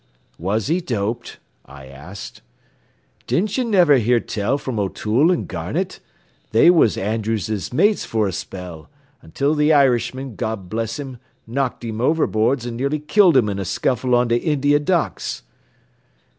[0.39, 2.41] "Was he doped?" I asked.
[3.27, 5.99] "Didn't ye niver hear tell from O'Toole an' Garnett?
[6.53, 8.89] They was Andrews's mates for a spell,
[9.21, 13.63] until th' Irishman, God bless him, knocked him overboards an' nearly killed him in a
[13.63, 15.43] scuffle on th' India Docks."